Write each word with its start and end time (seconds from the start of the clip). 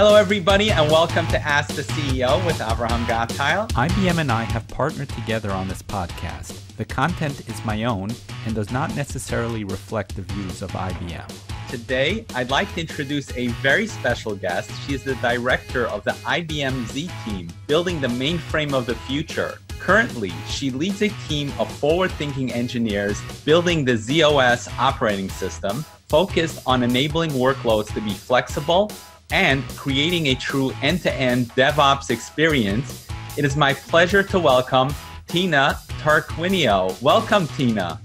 Hello, 0.00 0.14
everybody, 0.14 0.70
and 0.70 0.88
welcome 0.88 1.26
to 1.26 1.40
Ask 1.40 1.74
the 1.74 1.82
CEO 1.82 2.46
with 2.46 2.62
Abraham 2.62 3.04
Gottheil. 3.06 3.68
IBM 3.72 4.18
and 4.18 4.30
I 4.30 4.44
have 4.44 4.68
partnered 4.68 5.08
together 5.08 5.50
on 5.50 5.66
this 5.66 5.82
podcast. 5.82 6.56
The 6.76 6.84
content 6.84 7.48
is 7.48 7.64
my 7.64 7.82
own 7.82 8.10
and 8.46 8.54
does 8.54 8.70
not 8.70 8.94
necessarily 8.94 9.64
reflect 9.64 10.14
the 10.14 10.22
views 10.22 10.62
of 10.62 10.70
IBM. 10.70 11.28
Today, 11.68 12.24
I'd 12.36 12.48
like 12.48 12.72
to 12.74 12.80
introduce 12.80 13.36
a 13.36 13.48
very 13.48 13.88
special 13.88 14.36
guest. 14.36 14.70
She 14.86 14.94
is 14.94 15.02
the 15.02 15.16
director 15.16 15.88
of 15.88 16.04
the 16.04 16.12
IBM 16.12 16.86
Z 16.86 17.10
team, 17.24 17.48
building 17.66 18.00
the 18.00 18.06
mainframe 18.06 18.74
of 18.74 18.86
the 18.86 18.94
future. 18.94 19.58
Currently, 19.80 20.32
she 20.48 20.70
leads 20.70 21.02
a 21.02 21.08
team 21.26 21.52
of 21.58 21.68
forward 21.68 22.12
thinking 22.12 22.52
engineers 22.52 23.20
building 23.44 23.84
the 23.84 23.96
z/OS 23.96 24.68
operating 24.78 25.28
system, 25.28 25.84
focused 26.06 26.62
on 26.66 26.84
enabling 26.84 27.32
workloads 27.32 27.92
to 27.94 28.00
be 28.00 28.10
flexible 28.10 28.92
and 29.30 29.66
creating 29.70 30.28
a 30.28 30.34
true 30.34 30.72
end 30.82 31.02
to 31.02 31.12
end 31.12 31.48
DevOps 31.50 32.10
experience. 32.10 33.06
It 33.36 33.44
is 33.44 33.56
my 33.56 33.74
pleasure 33.74 34.22
to 34.22 34.38
welcome 34.38 34.88
Tina 35.26 35.78
Tarquinio. 36.00 37.00
Welcome, 37.02 37.46
Tina. 37.48 38.00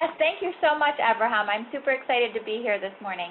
Yes, 0.00 0.10
thank 0.18 0.42
you 0.42 0.52
so 0.60 0.76
much, 0.78 0.94
Abraham. 0.98 1.48
I'm 1.48 1.66
super 1.72 1.90
excited 1.90 2.34
to 2.34 2.42
be 2.44 2.58
here 2.62 2.80
this 2.80 2.92
morning. 3.00 3.30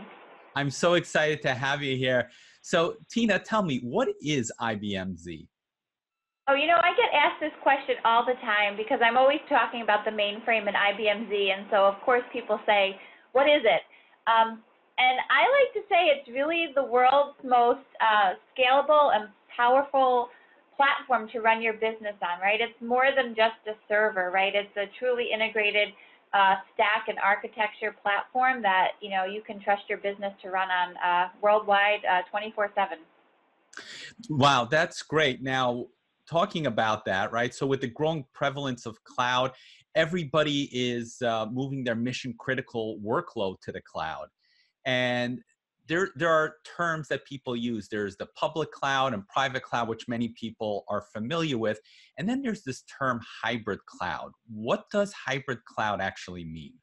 I'm 0.55 0.71
so 0.71 0.93
excited 0.93 1.41
to 1.43 1.53
have 1.53 1.83
you 1.83 1.97
here. 1.97 2.29
So, 2.61 2.95
Tina, 3.09 3.39
tell 3.39 3.63
me, 3.63 3.80
what 3.83 4.07
is 4.21 4.52
IBM 4.59 5.17
Z? 5.17 5.47
Oh, 6.49 6.55
you 6.55 6.66
know, 6.66 6.80
I 6.81 6.95
get 6.95 7.11
asked 7.13 7.41
this 7.41 7.52
question 7.61 7.95
all 8.05 8.25
the 8.25 8.35
time 8.35 8.77
because 8.77 8.99
I'm 9.03 9.17
always 9.17 9.39
talking 9.49 9.81
about 9.81 10.05
the 10.05 10.11
mainframe 10.11 10.67
and 10.67 10.75
IBM 10.75 11.30
Z. 11.30 11.52
And 11.55 11.67
so, 11.69 11.83
of 11.85 11.95
course, 12.05 12.23
people 12.31 12.59
say, 12.66 12.95
what 13.33 13.47
is 13.47 13.61
it? 13.66 13.81
Um, 14.27 14.63
and 14.97 15.19
I 15.29 15.45
like 15.45 15.71
to 15.73 15.81
say 15.89 16.09
it's 16.09 16.27
really 16.29 16.67
the 16.73 16.83
world's 16.83 17.38
most 17.43 17.85
uh, 18.01 18.33
scalable 18.53 19.15
and 19.15 19.29
powerful 19.55 20.29
platform 20.75 21.29
to 21.33 21.39
run 21.39 21.61
your 21.61 21.73
business 21.73 22.16
on, 22.22 22.41
right? 22.41 22.59
It's 22.61 22.80
more 22.81 23.09
than 23.16 23.35
just 23.35 23.61
a 23.67 23.73
server, 23.88 24.31
right? 24.31 24.53
It's 24.53 24.75
a 24.77 24.85
truly 24.99 25.27
integrated 25.33 25.89
uh, 26.33 26.55
stack 26.73 27.05
and 27.07 27.17
architecture 27.19 27.95
platform 28.02 28.61
that 28.61 28.89
you 29.02 29.09
know 29.09 29.23
you 29.23 29.41
can 29.41 29.59
trust 29.59 29.83
your 29.88 29.97
business 29.99 30.33
to 30.41 30.49
run 30.49 30.67
on 30.69 30.95
uh, 30.97 31.29
worldwide, 31.41 32.02
24/7. 32.33 32.69
Uh, 32.69 32.95
wow, 34.29 34.66
that's 34.69 35.02
great. 35.03 35.41
Now, 35.41 35.85
talking 36.29 36.67
about 36.67 37.05
that, 37.05 37.31
right? 37.31 37.53
So, 37.53 37.66
with 37.66 37.81
the 37.81 37.88
growing 37.88 38.25
prevalence 38.33 38.85
of 38.85 39.02
cloud, 39.03 39.53
everybody 39.95 40.69
is 40.73 41.22
uh, 41.22 41.47
moving 41.52 41.83
their 41.83 41.95
mission 41.95 42.35
critical 42.38 43.00
workload 43.03 43.61
to 43.61 43.72
the 43.72 43.81
cloud 43.81 44.27
and 44.88 45.41
there 45.88 46.09
there 46.16 46.31
are 46.31 46.55
terms 46.66 47.07
that 47.09 47.25
people 47.25 47.55
use. 47.55 47.88
There's 47.88 48.17
the 48.17 48.25
public 48.35 48.71
cloud 48.71 49.13
and 49.13 49.27
private 49.27 49.63
cloud 49.63 49.88
which 49.88 50.07
many 50.07 50.29
people 50.29 50.83
are 50.89 51.02
familiar 51.13 51.57
with 51.57 51.79
and 52.17 52.27
then 52.27 52.41
there's 52.41 52.63
this 52.63 52.83
term 52.83 53.21
hybrid 53.44 53.79
cloud. 53.85 54.31
What 54.49 54.89
does 54.91 55.13
hybrid 55.13 55.63
cloud 55.66 56.02
actually 56.02 56.44
mean? 56.45 56.73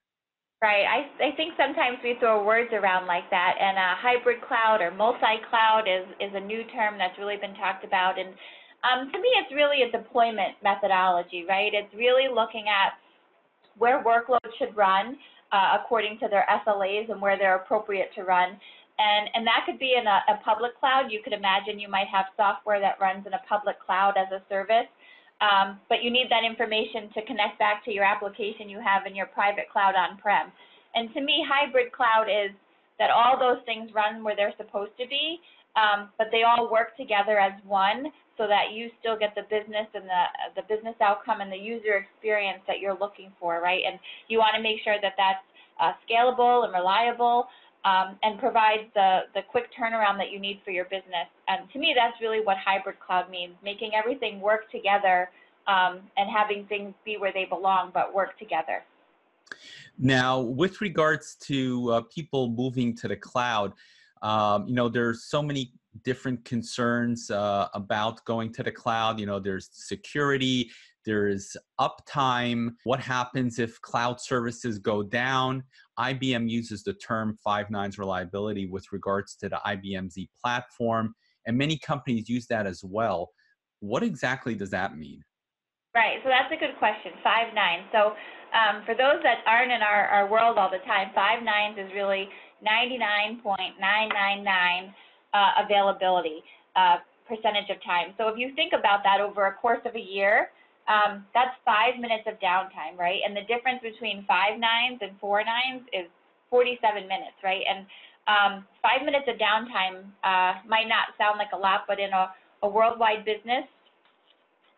Right. 0.63 0.87
I, 0.87 1.29
I 1.33 1.37
think 1.37 1.53
sometimes 1.59 1.99
we 2.03 2.17
throw 2.21 2.43
words 2.43 2.71
around 2.73 3.07
like 3.07 3.29
that 3.29 3.57
and 3.61 3.77
a 3.77 4.01
hybrid 4.01 4.41
cloud 4.49 4.81
or 4.81 4.91
multi-cloud 4.91 5.85
is, 5.85 6.07
is 6.21 6.33
a 6.35 6.41
new 6.41 6.65
term 6.73 6.97
that's 6.97 7.19
really 7.19 7.37
been 7.37 7.55
talked 7.57 7.85
about 7.85 8.19
and 8.19 8.29
um, 8.81 9.13
to 9.13 9.19
me 9.19 9.29
it's 9.37 9.53
really 9.53 9.83
a 9.83 9.91
deployment 9.93 10.57
methodology 10.63 11.45
right? 11.47 11.73
It's 11.75 11.93
really 11.95 12.33
looking 12.33 12.65
at 12.69 12.97
where 13.77 14.03
workloads 14.03 14.53
should 14.59 14.75
run 14.75 15.17
uh, 15.55 15.79
according 15.79 16.19
to 16.19 16.27
their 16.27 16.45
SLAs 16.67 17.11
and 17.11 17.23
where 17.23 17.39
they're 17.39 17.55
appropriate 17.55 18.11
to 18.17 18.25
run. 18.25 18.59
And, 18.99 19.31
and 19.35 19.47
that 19.47 19.63
could 19.67 19.79
be 19.79 19.95
in 19.95 20.07
a, 20.07 20.19
a, 20.35 20.43
public 20.45 20.79
cloud. 20.79 21.11
You 21.11 21.21
could 21.23 21.33
imagine 21.33 21.79
you 21.79 21.89
might 21.89 22.11
have 22.11 22.27
software 22.37 22.81
that 22.81 22.99
runs 23.01 23.27
in 23.27 23.35
a 23.35 23.43
public 23.49 23.79
cloud 23.79 24.15
as 24.19 24.27
a 24.35 24.43
service, 24.49 24.91
um, 25.41 25.79
but 25.89 26.03
you 26.03 26.11
need 26.11 26.27
that 26.31 26.43
information 26.43 27.11
to 27.15 27.23
connect 27.27 27.59
back 27.59 27.85
to 27.87 27.93
your 27.93 28.05
application 28.05 28.69
you 28.69 28.83
have 28.83 29.07
in 29.07 29.15
your 29.15 29.27
private 29.27 29.71
cloud 29.71 29.95
on-prem. 29.95 30.51
And 30.95 31.13
to 31.15 31.21
me, 31.21 31.47
hybrid 31.47 31.93
cloud 31.93 32.27
is 32.27 32.51
that 32.99 33.11
all 33.11 33.39
those 33.39 33.63
things 33.65 33.91
run 33.95 34.23
where 34.23 34.35
they're 34.35 34.55
supposed 34.57 34.95
to 34.99 35.07
be, 35.07 35.39
um, 35.75 36.11
but 36.19 36.29
they 36.31 36.43
all 36.43 36.71
work 36.71 36.97
together 36.97 37.39
as 37.39 37.53
one 37.67 38.11
so 38.37 38.47
that 38.47 38.73
you 38.73 38.91
still 39.01 39.17
get 39.17 39.35
the 39.35 39.43
business 39.43 39.87
and 39.95 40.05
the 40.05 40.25
the 40.57 40.63
business 40.69 40.95
outcome 41.01 41.41
and 41.41 41.53
the 41.53 41.57
user 41.57 41.95
experience 41.95 42.61
that 42.67 42.81
you're 42.81 42.99
looking 42.99 43.33
for, 43.39 43.61
right? 43.61 43.83
And 43.87 43.99
you 44.29 44.39
want 44.39 44.55
to 44.57 44.63
make 44.63 44.83
sure 44.83 44.97
that 45.01 45.15
that's 45.17 45.45
uh, 45.81 45.93
scalable 46.09 46.65
and 46.65 46.73
reliable 46.73 47.47
um, 47.85 48.17
and 48.23 48.39
provides 48.39 48.85
the, 48.95 49.21
the 49.35 49.43
quick 49.51 49.65
turnaround 49.79 50.17
that 50.19 50.31
you 50.31 50.41
need 50.41 50.61
for 50.65 50.71
your 50.71 50.85
business. 50.87 51.29
And 51.49 51.71
to 51.73 51.79
me, 51.79 51.95
that's 51.95 52.21
really 52.21 52.41
what 52.41 52.57
hybrid 52.57 52.97
cloud 53.01 53.31
means, 53.31 53.55
making 53.63 53.93
everything 53.95 54.41
work 54.41 54.71
together 54.71 55.31
um, 55.67 56.01
and 56.17 56.31
having 56.31 56.67
things 56.67 56.95
be 57.05 57.17
where 57.19 57.33
they 57.33 57.45
belong, 57.45 57.91
but 57.93 58.15
work 58.15 58.39
together. 58.39 58.83
Now, 59.99 60.41
with 60.41 60.81
regards 60.81 61.37
to 61.43 61.91
uh, 61.91 62.01
people 62.15 62.49
moving 62.49 62.97
to 62.97 63.09
the 63.09 63.17
cloud, 63.17 63.73
um, 64.23 64.67
you 64.67 64.75
know, 64.75 64.89
there's 64.89 65.25
so 65.25 65.43
many 65.43 65.73
different 66.03 66.45
concerns 66.45 67.31
uh, 67.31 67.69
about 67.75 68.25
going 68.25 68.53
to 68.55 68.63
the 68.63 68.73
cloud. 68.73 69.21
You 69.21 69.27
know, 69.27 69.39
there's 69.39 69.69
security, 69.73 70.71
there's 71.05 71.57
uptime. 71.81 72.71
What 72.85 73.01
happens 73.01 73.59
if 73.59 73.81
cloud 73.83 74.21
services 74.21 74.79
go 74.79 75.03
down? 75.03 75.63
IBM 75.99 76.51
uses 76.51 76.83
the 76.83 76.95
term 76.95 77.39
five 77.45 77.71
nines 77.71 77.99
reliability 77.99 78.67
with 78.67 78.91
regards 78.93 79.37
to 79.37 79.49
the 79.49 79.61
IBM 79.67 80.11
Z 80.11 80.29
platform, 80.43 81.15
and 81.47 81.57
many 81.57 81.79
companies 81.79 82.29
use 82.29 82.47
that 82.49 82.67
as 82.67 82.83
well. 82.83 83.31
What 83.81 84.03
exactly 84.03 84.55
does 84.55 84.71
that 84.71 84.97
mean? 84.97 85.23
Right, 85.95 86.19
so 86.25 86.29
that's 86.29 86.51
a 86.51 86.57
good 86.57 86.77
question. 86.79 87.13
Five 87.23 87.55
nines. 87.55 87.85
So 87.93 88.15
um, 88.51 88.83
for 88.85 88.95
those 88.95 89.23
that 89.23 89.45
aren't 89.47 89.71
in 89.71 89.83
our, 89.83 90.07
our 90.07 90.29
world 90.29 90.59
all 90.59 90.71
the 90.71 90.85
time, 90.87 91.11
five 91.15 91.45
nines 91.45 91.79
is 91.79 91.93
really 91.95 92.29
99.999 92.67 94.93
uh, 95.35 95.65
availability 95.67 96.43
uh, 96.77 96.97
percentage 97.29 97.69
of 97.71 97.83
time. 97.83 98.15
So 98.17 98.29
if 98.29 98.39
you 98.39 98.55
think 98.55 98.73
about 98.73 99.03
that 99.03 99.21
over 99.21 99.47
a 99.47 99.55
course 99.55 99.83
of 99.85 99.95
a 99.97 100.01
year, 100.01 100.49
um, 100.87 101.25
that's 101.35 101.57
five 101.65 101.99
minutes 101.99 102.25
of 102.29 102.39
downtime, 102.41 102.97
right? 102.99 103.21
And 103.27 103.37
the 103.37 103.45
difference 103.49 103.81
between 103.83 104.25
five 104.29 104.61
nines 104.61 105.01
and 105.01 105.13
four 105.21 105.43
nines 105.43 105.83
is 105.93 106.07
47 106.51 107.09
minutes, 107.09 107.41
right? 107.43 107.65
And 107.65 107.87
um, 108.29 108.65
five 108.81 109.05
minutes 109.05 109.25
of 109.29 109.37
downtime 109.41 110.05
uh, 110.23 110.61
might 110.69 110.89
not 110.89 111.17
sound 111.17 111.39
like 111.39 111.53
a 111.53 111.59
lot, 111.59 111.85
but 111.89 111.99
in 111.99 112.13
a, 112.13 112.29
a 112.63 112.69
worldwide 112.69 113.25
business, 113.25 113.65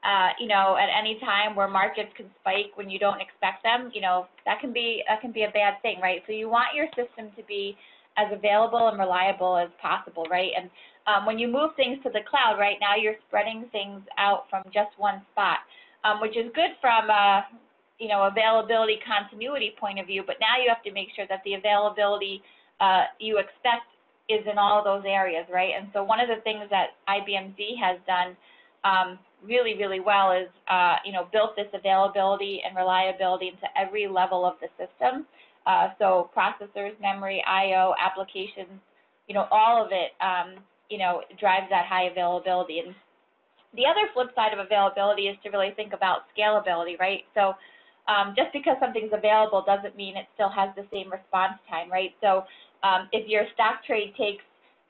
uh, 0.07 0.31
you 0.39 0.47
know, 0.47 0.79
at 0.79 0.87
any 0.89 1.19
time 1.19 1.57
where 1.57 1.67
markets 1.67 2.11
can 2.17 2.27
spike 2.41 2.71
when 2.77 2.89
you 2.89 2.99
don't 2.99 3.21
expect 3.21 3.65
them, 3.65 3.91
you 3.93 4.01
know, 4.01 4.27
that 4.45 4.61
can 4.61 4.73
be 4.73 5.03
that 5.09 5.21
can 5.21 5.33
be 5.33 5.43
a 5.43 5.51
bad 5.51 5.83
thing, 5.83 5.99
right? 6.01 6.23
So 6.27 6.33
you 6.33 6.49
want 6.49 6.75
your 6.75 6.87
system 6.95 7.35
to 7.37 7.43
be 7.43 7.77
as 8.17 8.27
available 8.33 8.89
and 8.89 8.99
reliable 8.99 9.57
as 9.57 9.69
possible, 9.81 10.27
right? 10.31 10.51
And 10.57 10.71
um, 11.07 11.27
when 11.27 11.39
you 11.39 11.49
move 11.49 11.71
things 11.77 11.99
to 12.03 12.11
the 12.11 12.21
cloud, 12.29 12.59
right 12.59 12.77
now 12.81 12.97
you're 12.97 13.17
spreading 13.29 13.67
things 13.73 14.03
out 14.19 14.45
from 14.51 14.63
just 14.73 14.91
one 14.99 15.23
spot, 15.33 15.59
um, 16.05 16.21
which 16.21 16.37
is 16.37 16.51
good 16.55 16.75
from 16.81 17.11
a 17.11 17.47
you 17.99 18.09
know 18.09 18.25
availability 18.25 18.99
continuity 19.07 19.75
point 19.79 19.99
of 19.99 20.07
view. 20.07 20.23
But 20.27 20.37
now 20.41 20.61
you 20.63 20.69
have 20.69 20.83
to 20.85 20.93
make 20.93 21.09
sure 21.15 21.27
that 21.29 21.43
the 21.45 21.55
availability 21.55 22.43
uh, 22.81 23.05
you 23.19 23.39
expect 23.39 23.89
is 24.29 24.43
in 24.51 24.59
all 24.59 24.83
those 24.83 25.05
areas, 25.07 25.47
right? 25.53 25.71
And 25.79 25.89
so 25.93 26.03
one 26.03 26.21
of 26.21 26.29
the 26.29 26.43
things 26.43 26.67
that 26.71 26.99
IBM 27.09 27.57
Z 27.57 27.77
has 27.81 27.99
done 28.07 28.37
um, 28.85 29.19
really, 29.45 29.77
really 29.77 30.01
well 30.01 30.33
is, 30.33 30.49
uh, 30.69 30.97
you 31.05 31.13
know, 31.13 31.29
built 31.33 31.55
this 31.57 31.69
availability 31.73 32.61
and 32.67 32.77
reliability 32.77 33.49
into 33.49 33.67
every 33.79 34.09
level 34.09 34.45
of 34.45 34.55
the 34.61 34.69
system. 34.75 35.27
Uh, 35.67 35.89
so 35.99 36.31
processors, 36.37 36.99
memory, 37.01 37.43
I/O, 37.47 37.95
applications, 38.01 38.81
you 39.27 39.35
know, 39.35 39.47
all 39.51 39.85
of 39.85 39.91
it, 39.91 40.13
um, 40.23 40.63
you 40.89 40.99
know, 40.99 41.23
drives 41.39 41.67
that 41.71 41.87
high 41.87 42.05
availability. 42.05 42.79
And 42.79 42.95
the 43.75 43.85
other 43.85 44.09
flip 44.15 44.29
side 44.35 44.53
of 44.53 44.59
availability 44.65 45.27
is 45.29 45.37
to 45.43 45.51
really 45.51 45.73
think 45.75 45.93
about 45.93 46.23
scalability, 46.37 46.99
right? 46.99 47.25
So 47.35 47.55
um, 48.09 48.35
just 48.37 48.53
because 48.53 48.77
something's 48.81 49.13
available 49.13 49.65
doesn't 49.67 49.97
mean 49.97 50.17
it 50.17 50.27
still 50.35 50.49
has 50.49 50.71
the 50.77 50.87
same 50.93 51.11
response 51.11 51.59
time, 51.69 51.91
right? 51.91 52.15
So 52.23 52.45
um, 52.83 53.09
if 53.13 53.29
your 53.29 53.45
stock 53.55 53.85
trade 53.85 54.15
takes 54.17 54.45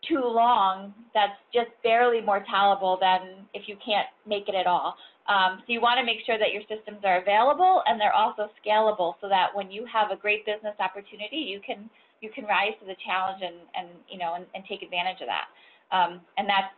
too 0.08 0.22
long, 0.22 0.94
that's 1.14 1.38
just 1.52 1.70
barely 1.82 2.20
more 2.20 2.44
tolerable 2.50 2.98
than 3.00 3.46
if 3.54 3.68
you 3.68 3.76
can't 3.84 4.06
make 4.26 4.48
it 4.48 4.54
at 4.54 4.66
all. 4.66 4.96
Um, 5.28 5.58
so 5.66 5.72
you 5.72 5.80
want 5.80 5.98
to 5.98 6.06
make 6.06 6.22
sure 6.24 6.38
that 6.38 6.52
your 6.54 6.62
systems 6.70 7.02
are 7.02 7.20
available 7.20 7.82
and 7.86 8.00
they're 8.00 8.14
also 8.14 8.48
scalable 8.62 9.14
so 9.20 9.28
that 9.28 9.50
when 9.54 9.70
you 9.70 9.84
have 9.90 10.10
a 10.10 10.16
great 10.16 10.46
business 10.46 10.74
opportunity, 10.78 11.42
you 11.42 11.60
can 11.64 11.90
you 12.22 12.30
can 12.30 12.44
rise 12.44 12.72
to 12.80 12.86
the 12.86 12.96
challenge 13.04 13.42
and, 13.42 13.56
and 13.74 13.88
you 14.08 14.18
know 14.18 14.34
and, 14.34 14.46
and 14.54 14.64
take 14.68 14.82
advantage 14.82 15.20
of 15.20 15.26
that. 15.26 15.50
Um, 15.90 16.20
and 16.38 16.48
that's 16.48 16.70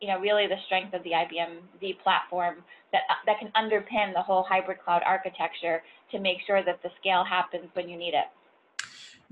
you 0.00 0.08
know 0.08 0.20
really 0.20 0.46
the 0.46 0.60
strength 0.66 0.92
of 0.92 1.02
the 1.02 1.16
IBM 1.16 1.64
Z 1.80 1.96
platform 2.04 2.60
that 2.92 3.08
that 3.24 3.40
can 3.40 3.48
underpin 3.56 4.12
the 4.12 4.20
whole 4.20 4.44
hybrid 4.44 4.84
cloud 4.84 5.00
architecture 5.04 5.82
to 6.12 6.20
make 6.20 6.38
sure 6.46 6.62
that 6.62 6.82
the 6.84 6.90
scale 7.00 7.24
happens 7.24 7.72
when 7.72 7.88
you 7.88 7.96
need 7.96 8.12
it. 8.12 8.28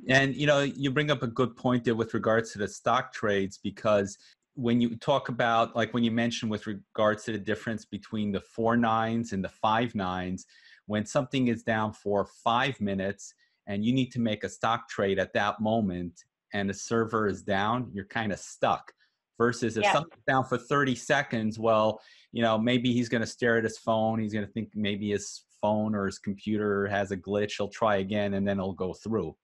And 0.09 0.35
you 0.35 0.47
know, 0.47 0.61
you 0.61 0.91
bring 0.91 1.11
up 1.11 1.23
a 1.23 1.29
good 1.29 1.57
point 1.57 1.85
there 1.85 1.95
with 1.95 2.15
regards 2.15 2.53
to 2.53 2.59
the 2.59 2.69
stock 2.69 3.13
trades 3.13 3.59
because 3.63 4.19
when 4.55 4.81
you 4.81 4.97
talk 4.97 5.29
about 5.29 5.75
like 5.75 5.95
when 5.95 6.05
you 6.05 6.11
mentioned 6.11 6.51
with 6.51 6.67
regards 6.67 7.25
to 7.25 7.33
the 7.33 7.39
difference 7.39 7.85
between 7.85 8.33
the 8.33 8.41
four 8.41 8.77
nines 8.77 9.33
and 9.33 9.43
the 9.43 9.49
five 9.49 9.95
nines 9.95 10.47
when 10.87 11.07
something 11.07 11.49
is 11.49 11.63
down 11.63 11.93
for 11.93 12.27
five 12.45 12.79
minutes 12.81 13.35
and 13.67 13.85
you 13.85 13.93
need 13.93 14.11
to 14.11 14.21
make 14.21 14.45
a 14.45 14.49
stock 14.49 14.89
trade 14.89 15.19
at 15.19 15.33
that 15.33 15.61
moment 15.61 16.25
and 16.53 16.69
the 16.69 16.75
server 16.75 17.27
is 17.27 17.43
down 17.43 17.89
you're 17.95 18.05
kind 18.05 18.31
of 18.31 18.39
stuck 18.39 18.93
versus 19.39 19.79
if 19.79 19.85
yeah. 19.85 19.93
something's 19.93 20.25
down 20.27 20.45
for 20.45 20.59
30 20.59 20.95
seconds 20.95 21.59
well 21.59 22.01
you 22.33 22.43
know 22.43 22.59
maybe 22.59 22.93
he's 22.93 23.09
going 23.09 23.23
to 23.23 23.27
stare 23.27 23.57
at 23.57 23.65
his 23.65 23.79
phone 23.79 24.19
he's 24.19 24.35
going 24.35 24.47
to 24.47 24.53
think 24.53 24.69
maybe 24.75 25.11
his 25.11 25.45
phone 25.63 25.95
or 25.95 26.05
his 26.05 26.19
computer 26.19 26.87
has 26.87 27.11
a 27.11 27.17
glitch 27.17 27.55
he'll 27.57 27.69
try 27.69 27.97
again 27.97 28.35
and 28.35 28.47
then 28.47 28.59
it'll 28.59 28.75
go 28.75 28.93
through 28.93 29.35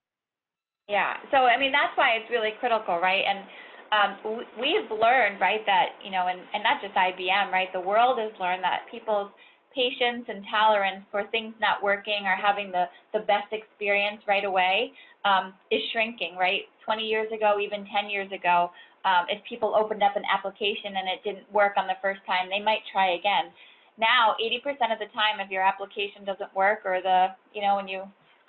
yeah 0.89 1.15
so 1.31 1.45
i 1.47 1.59
mean 1.59 1.73
that's 1.73 1.97
why 1.97 2.17
it's 2.17 2.31
really 2.31 2.53
critical 2.61 2.99
right 2.99 3.25
and 3.29 3.45
um, 3.93 4.45
we've 4.61 4.91
learned, 4.91 5.41
right, 5.41 5.65
that, 5.65 5.97
you 6.05 6.11
know, 6.11 6.29
and, 6.29 6.41
and 6.53 6.63
not 6.63 6.83
just 6.83 6.95
IBM, 6.95 7.51
right, 7.51 7.73
the 7.73 7.81
world 7.81 8.19
has 8.19 8.33
learned 8.41 8.63
that 8.63 8.85
people's 8.91 9.31
patience 9.75 10.25
and 10.29 10.45
tolerance 10.51 11.05
for 11.11 11.25
things 11.31 11.55
not 11.61 11.83
working 11.83 12.25
or 12.25 12.35
having 12.35 12.71
the, 12.73 12.85
the 13.13 13.21
best 13.21 13.53
experience 13.53 14.21
right 14.27 14.45
away 14.45 14.93
um, 15.25 15.55
is 15.71 15.81
shrinking, 15.93 16.37
right? 16.37 16.63
20 16.85 17.03
years 17.03 17.31
ago, 17.33 17.57
even 17.61 17.87
10 17.87 18.11
years 18.11 18.31
ago, 18.33 18.71
um, 19.05 19.25
if 19.29 19.41
people 19.49 19.75
opened 19.77 20.03
up 20.03 20.17
an 20.17 20.25
application 20.27 20.99
and 20.99 21.09
it 21.09 21.23
didn't 21.23 21.47
work 21.53 21.75
on 21.77 21.87
the 21.87 21.97
first 22.03 22.21
time, 22.27 22.49
they 22.51 22.61
might 22.61 22.83
try 22.93 23.15
again. 23.15 23.53
Now, 23.97 24.35
80% 24.41 24.93
of 24.93 24.99
the 24.99 25.11
time, 25.15 25.41
if 25.41 25.51
your 25.51 25.63
application 25.63 26.25
doesn't 26.25 26.55
work 26.55 26.81
or 26.85 27.01
the, 27.03 27.29
you 27.55 27.63
know, 27.63 27.77
when 27.77 27.89
you 27.89 28.05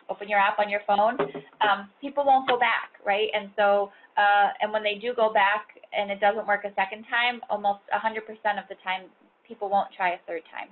open 0.09 0.27
your 0.27 0.39
app 0.39 0.59
on 0.59 0.69
your 0.69 0.81
phone, 0.87 1.17
um, 1.61 1.89
people 2.01 2.25
won't 2.25 2.47
go 2.47 2.57
back, 2.57 2.97
right? 3.05 3.29
And 3.33 3.49
so, 3.55 3.91
uh, 4.17 4.49
and 4.61 4.71
when 4.71 4.83
they 4.83 4.95
do 4.95 5.13
go 5.15 5.31
back 5.31 5.67
and 5.93 6.11
it 6.11 6.19
doesn't 6.19 6.47
work 6.47 6.65
a 6.65 6.73
second 6.75 7.05
time, 7.09 7.41
almost 7.49 7.81
100% 7.93 8.17
of 8.57 8.67
the 8.69 8.75
time, 8.83 9.03
people 9.47 9.69
won't 9.69 9.89
try 9.95 10.13
a 10.13 10.19
third 10.27 10.41
time. 10.51 10.69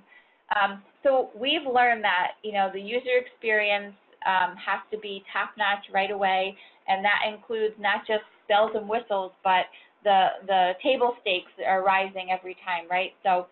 Um, 0.56 0.82
so 1.02 1.30
we've 1.38 1.66
learned 1.66 2.02
that, 2.04 2.38
you 2.42 2.52
know, 2.52 2.70
the 2.72 2.80
user 2.80 3.18
experience 3.20 3.94
um, 4.26 4.56
has 4.56 4.80
to 4.90 4.98
be 4.98 5.22
top 5.32 5.50
notch 5.58 5.84
right 5.92 6.10
away, 6.10 6.56
and 6.88 7.04
that 7.04 7.20
includes 7.28 7.74
not 7.78 8.06
just 8.06 8.24
bells 8.48 8.72
and 8.74 8.88
whistles, 8.88 9.32
but 9.44 9.66
the 10.04 10.40
the 10.46 10.72
table 10.82 11.14
stakes 11.20 11.52
are 11.66 11.84
rising 11.84 12.28
every 12.30 12.56
time, 12.64 12.88
right? 12.90 13.12
So, 13.22 13.46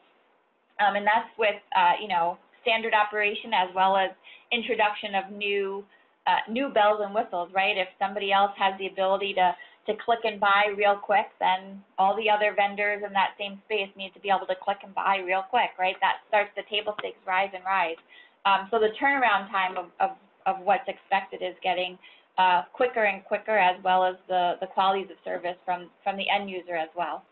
um, 0.81 0.97
and 0.97 1.05
that's 1.06 1.29
with, 1.38 1.61
uh, 1.77 2.00
you 2.00 2.09
know, 2.09 2.38
standard 2.62 2.94
operation 2.94 3.53
as 3.55 3.69
well 3.75 3.97
as 3.97 4.11
introduction 4.53 5.15
of 5.15 5.31
new 5.33 5.85
uh, 6.27 6.43
new 6.51 6.69
bells 6.71 7.01
and 7.05 7.15
whistles, 7.15 7.51
right? 7.55 7.77
If 7.79 7.89
somebody 8.01 8.33
else 8.33 8.51
has 8.59 8.75
the 8.79 8.89
ability 8.89 9.35
to 9.35 9.55
to 9.87 9.95
click 10.05 10.21
and 10.25 10.41
buy 10.41 10.75
real 10.77 10.97
quick, 10.97 11.27
then 11.39 11.83
all 11.99 12.17
the 12.17 12.29
other 12.29 12.53
vendors 12.55 13.03
in 13.07 13.13
that 13.13 13.35
same 13.39 13.63
space 13.67 13.89
need 13.97 14.13
to 14.15 14.21
be 14.21 14.29
able 14.29 14.47
to 14.47 14.57
click 14.61 14.79
and 14.83 14.95
buy 14.95 15.23
real 15.25 15.45
quick, 15.49 15.71
right? 15.79 15.95
That 16.01 16.17
starts 16.29 16.51
the 16.57 16.63
table 16.69 16.95
stakes 16.99 17.19
rise 17.27 17.51
and 17.55 17.65
rise. 17.65 17.97
Um, 18.45 18.69
so 18.71 18.79
the 18.79 18.91
turnaround 19.01 19.51
time 19.51 19.77
of, 19.77 19.87
of, 20.01 20.11
of 20.47 20.61
what's 20.65 20.89
expected 20.89 21.41
is 21.43 21.55
getting 21.63 21.99
uh, 22.39 22.63
quicker 22.73 23.05
and 23.05 23.25
quicker, 23.25 23.57
as 23.57 23.83
well 23.83 24.05
as 24.05 24.17
the, 24.29 24.55
the 24.61 24.67
qualities 24.67 25.09
of 25.11 25.17
service 25.25 25.57
from, 25.65 25.89
from 26.03 26.17
the 26.17 26.29
end 26.29 26.51
user 26.51 26.75
as 26.75 26.89
well. 26.97 27.23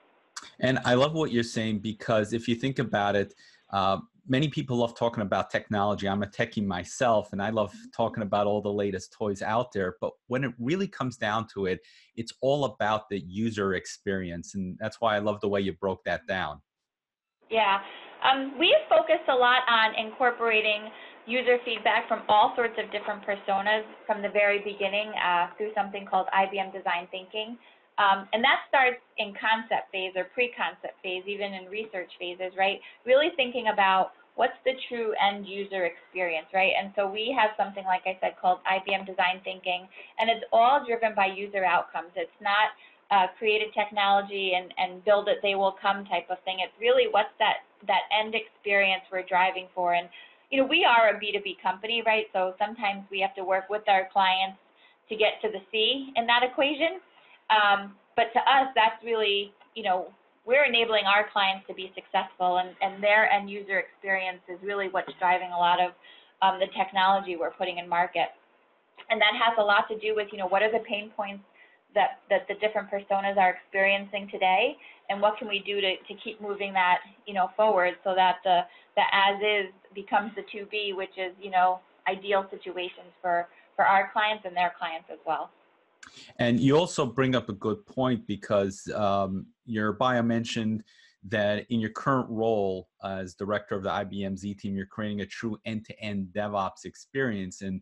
And 0.60 0.78
I 0.84 0.94
love 0.94 1.14
what 1.14 1.32
you're 1.32 1.42
saying 1.42 1.80
because 1.80 2.32
if 2.32 2.48
you 2.48 2.54
think 2.54 2.78
about 2.78 3.16
it, 3.16 3.34
uh, 3.70 3.98
many 4.26 4.48
people 4.48 4.78
love 4.78 4.96
talking 4.96 5.22
about 5.22 5.50
technology. 5.50 6.08
I'm 6.08 6.22
a 6.22 6.26
techie 6.26 6.64
myself, 6.64 7.32
and 7.32 7.42
I 7.42 7.50
love 7.50 7.70
mm-hmm. 7.70 7.90
talking 7.96 8.22
about 8.22 8.46
all 8.46 8.60
the 8.60 8.72
latest 8.72 9.12
toys 9.12 9.42
out 9.42 9.72
there. 9.72 9.96
But 10.00 10.12
when 10.28 10.44
it 10.44 10.52
really 10.58 10.88
comes 10.88 11.16
down 11.16 11.46
to 11.54 11.66
it, 11.66 11.80
it's 12.16 12.32
all 12.40 12.64
about 12.64 13.08
the 13.08 13.20
user 13.20 13.74
experience. 13.74 14.54
And 14.54 14.76
that's 14.80 15.00
why 15.00 15.16
I 15.16 15.18
love 15.18 15.40
the 15.40 15.48
way 15.48 15.60
you 15.60 15.72
broke 15.74 16.04
that 16.04 16.26
down. 16.26 16.60
Yeah. 17.50 17.80
Um, 18.24 18.58
we 18.58 18.74
have 18.78 18.88
focused 18.88 19.28
a 19.28 19.34
lot 19.34 19.62
on 19.68 19.94
incorporating 19.94 20.88
user 21.26 21.58
feedback 21.64 22.08
from 22.08 22.22
all 22.28 22.52
sorts 22.56 22.74
of 22.82 22.90
different 22.92 23.22
personas 23.24 23.84
from 24.06 24.22
the 24.22 24.28
very 24.28 24.58
beginning 24.58 25.12
uh, 25.24 25.48
through 25.56 25.70
something 25.74 26.06
called 26.06 26.26
IBM 26.34 26.72
Design 26.72 27.08
Thinking. 27.10 27.56
Um, 27.98 28.26
and 28.32 28.42
that 28.42 28.66
starts 28.68 28.98
in 29.18 29.34
concept 29.38 29.92
phase 29.92 30.12
or 30.16 30.26
pre-concept 30.34 30.98
phase, 31.02 31.22
even 31.26 31.54
in 31.54 31.70
research 31.70 32.10
phases, 32.18 32.50
right? 32.58 32.80
Really 33.06 33.30
thinking 33.36 33.70
about 33.72 34.18
what's 34.34 34.58
the 34.66 34.74
true 34.90 35.14
end 35.14 35.46
user 35.46 35.86
experience, 35.86 36.50
right? 36.52 36.74
And 36.74 36.90
so 36.96 37.06
we 37.06 37.30
have 37.38 37.54
something, 37.54 37.84
like 37.86 38.02
I 38.02 38.18
said, 38.18 38.34
called 38.40 38.58
IBM 38.66 39.06
Design 39.06 39.38
Thinking, 39.44 39.86
and 40.18 40.28
it's 40.28 40.42
all 40.50 40.82
driven 40.82 41.14
by 41.14 41.26
user 41.30 41.64
outcomes. 41.64 42.10
It's 42.16 42.34
not 42.42 42.74
uh, 43.10 43.26
created 43.38 43.68
technology 43.74 44.52
and, 44.56 44.72
and 44.78 45.04
build 45.04 45.28
it, 45.28 45.38
they 45.42 45.54
will 45.54 45.76
come 45.80 46.04
type 46.06 46.26
of 46.30 46.38
thing. 46.44 46.58
It's 46.60 46.74
really 46.80 47.06
what's 47.10 47.32
that, 47.38 47.62
that 47.86 48.10
end 48.10 48.34
experience 48.34 49.02
we're 49.12 49.22
driving 49.22 49.68
for. 49.74 49.94
And, 49.94 50.08
you 50.50 50.60
know, 50.60 50.66
we 50.66 50.84
are 50.84 51.10
a 51.10 51.20
B2B 51.20 51.62
company, 51.62 52.02
right? 52.04 52.26
So 52.32 52.54
sometimes 52.58 53.04
we 53.10 53.20
have 53.20 53.34
to 53.36 53.44
work 53.44 53.68
with 53.68 53.82
our 53.88 54.08
clients 54.12 54.58
to 55.08 55.16
get 55.16 55.38
to 55.42 55.48
the 55.48 55.60
C 55.70 56.12
in 56.16 56.26
that 56.26 56.42
equation. 56.42 56.98
Um, 57.50 57.94
but 58.16 58.32
to 58.32 58.40
us, 58.40 58.68
that's 58.74 59.02
really, 59.04 59.52
you 59.74 59.82
know, 59.82 60.08
we're 60.46 60.64
enabling 60.64 61.04
our 61.04 61.26
clients 61.32 61.66
to 61.68 61.74
be 61.74 61.90
successful, 61.94 62.58
and, 62.58 62.76
and 62.82 63.02
their 63.02 63.30
end 63.30 63.48
user 63.48 63.78
experience 63.80 64.40
is 64.48 64.58
really 64.62 64.88
what's 64.88 65.12
driving 65.18 65.50
a 65.52 65.56
lot 65.56 65.80
of 65.80 65.92
um, 66.42 66.60
the 66.60 66.68
technology 66.76 67.36
we're 67.36 67.52
putting 67.52 67.78
in 67.78 67.88
market. 67.88 68.28
And 69.10 69.20
that 69.20 69.32
has 69.34 69.56
a 69.58 69.62
lot 69.62 69.88
to 69.88 69.98
do 69.98 70.14
with, 70.14 70.28
you 70.32 70.38
know, 70.38 70.46
what 70.46 70.62
are 70.62 70.70
the 70.70 70.84
pain 70.84 71.10
points 71.16 71.44
that, 71.94 72.20
that 72.28 72.46
the 72.48 72.54
different 72.60 72.90
personas 72.90 73.36
are 73.36 73.56
experiencing 73.56 74.28
today, 74.30 74.76
and 75.08 75.20
what 75.20 75.38
can 75.38 75.48
we 75.48 75.62
do 75.64 75.80
to, 75.80 75.96
to 75.96 76.14
keep 76.22 76.40
moving 76.40 76.72
that, 76.72 76.98
you 77.26 77.34
know, 77.34 77.50
forward 77.56 77.94
so 78.04 78.14
that 78.14 78.36
the, 78.44 78.60
the 78.96 79.02
as 79.12 79.36
is 79.40 79.72
becomes 79.94 80.32
the 80.36 80.42
to 80.52 80.66
be, 80.66 80.92
which 80.94 81.16
is, 81.16 81.32
you 81.40 81.50
know, 81.50 81.80
ideal 82.08 82.46
situations 82.50 83.12
for, 83.22 83.48
for 83.76 83.84
our 83.84 84.10
clients 84.12 84.44
and 84.44 84.56
their 84.56 84.72
clients 84.78 85.08
as 85.12 85.18
well. 85.26 85.50
And 86.38 86.58
you 86.60 86.76
also 86.76 87.06
bring 87.06 87.34
up 87.34 87.48
a 87.48 87.54
good 87.54 87.84
point 87.86 88.26
because 88.26 88.86
um, 88.94 89.46
your 89.66 89.92
bio 89.92 90.22
mentioned 90.22 90.82
that 91.28 91.66
in 91.70 91.80
your 91.80 91.90
current 91.90 92.28
role 92.28 92.88
as 93.02 93.34
director 93.34 93.74
of 93.74 93.82
the 93.82 93.88
IBM 93.88 94.36
Z 94.36 94.54
team, 94.54 94.76
you're 94.76 94.86
creating 94.86 95.20
a 95.20 95.26
true 95.26 95.58
end-to-end 95.64 96.28
DevOps 96.34 96.84
experience. 96.84 97.62
And 97.62 97.80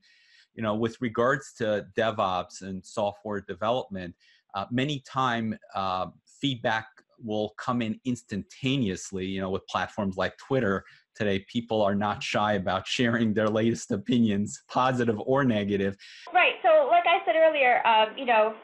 you 0.55 0.63
know, 0.63 0.75
with 0.75 1.01
regards 1.01 1.53
to 1.55 1.87
DevOps 1.97 2.63
and 2.63 2.85
software 2.85 3.41
development, 3.41 4.15
uh, 4.55 4.67
many 4.71 5.01
time 5.01 5.59
uh, 5.75 6.07
feedback 6.41 6.87
will 7.25 7.55
come 7.59 7.83
in 7.83 7.99
instantaneously. 8.05 9.27
You 9.27 9.41
know, 9.41 9.51
with 9.51 9.67
platforms 9.67 10.17
like 10.17 10.37
Twitter 10.37 10.85
today, 11.15 11.45
people 11.51 11.83
are 11.83 11.95
not 11.95 12.23
shy 12.23 12.55
about 12.55 12.87
sharing 12.87 13.33
their 13.33 13.49
latest 13.49 13.91
opinions, 13.93 14.63
positive 14.69 15.19
or 15.21 15.45
negative. 15.45 15.97
Right. 16.33 16.55
So, 16.63 16.89
I 17.23 17.25
said 17.25 17.39
earlier, 17.39 17.87
um, 17.87 18.19
you 18.19 18.27
know, 18.27 18.55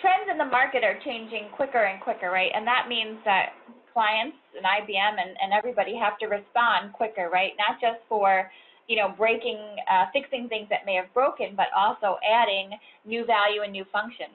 trends 0.00 0.24
in 0.30 0.38
the 0.38 0.48
market 0.48 0.84
are 0.84 0.96
changing 1.04 1.52
quicker 1.52 1.84
and 1.84 2.00
quicker, 2.00 2.30
right? 2.30 2.50
And 2.54 2.66
that 2.66 2.88
means 2.88 3.20
that 3.24 3.52
clients 3.92 4.36
and 4.56 4.64
IBM 4.64 5.20
and, 5.20 5.36
and 5.36 5.52
everybody 5.52 5.92
have 5.96 6.16
to 6.18 6.26
respond 6.26 6.92
quicker, 6.92 7.28
right? 7.28 7.52
Not 7.60 7.80
just 7.80 8.00
for 8.08 8.50
you 8.88 8.94
know, 8.94 9.12
breaking, 9.18 9.58
uh, 9.90 10.06
fixing 10.12 10.48
things 10.48 10.70
that 10.70 10.86
may 10.86 10.94
have 10.94 11.12
broken, 11.12 11.58
but 11.58 11.66
also 11.74 12.22
adding 12.22 12.70
new 13.04 13.26
value 13.26 13.62
and 13.62 13.72
new 13.72 13.84
function. 13.90 14.30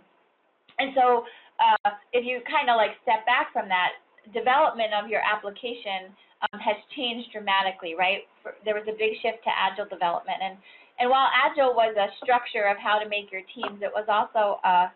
And 0.78 0.92
so 0.94 1.24
uh, 1.56 1.96
if 2.12 2.28
you 2.28 2.44
kind 2.44 2.68
of 2.68 2.76
like 2.76 2.92
step 3.04 3.26
back 3.26 3.54
from 3.54 3.72
that, 3.72 3.96
development 4.38 4.94
of 4.94 5.10
your 5.10 5.22
application 5.26 6.14
um, 6.46 6.60
has 6.62 6.78
changed 6.94 7.32
dramatically, 7.34 7.96
right? 7.98 8.30
For, 8.44 8.54
there 8.66 8.78
was 8.78 8.86
a 8.86 8.94
big 8.94 9.18
shift 9.22 9.42
to 9.50 9.52
agile 9.54 9.90
development, 9.90 10.38
and 10.42 10.58
and 11.02 11.10
while 11.10 11.28
agile 11.34 11.74
was 11.74 11.98
a 11.98 12.14
structure 12.22 12.70
of 12.70 12.78
how 12.78 13.00
to 13.00 13.10
make 13.10 13.32
your 13.32 13.42
teams, 13.56 13.82
it 13.82 13.90
was 13.90 14.06
also 14.06 14.62
a, 14.62 14.94